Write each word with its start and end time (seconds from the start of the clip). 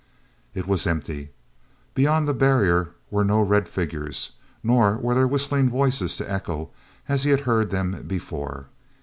It 0.55 0.65
was 0.65 0.87
empty. 0.87 1.29
Beyond 1.93 2.27
the 2.27 2.33
barrier 2.33 2.89
were 3.11 3.23
no 3.23 3.39
red 3.43 3.69
figures, 3.69 4.31
nor 4.63 4.97
were 4.97 5.13
there 5.13 5.27
whistling 5.27 5.69
voices 5.69 6.17
to 6.17 6.27
echo 6.31 6.71
as 7.07 7.21
he 7.21 7.29
had 7.29 7.41
heard 7.41 7.69
them 7.69 8.05
before. 8.07 8.65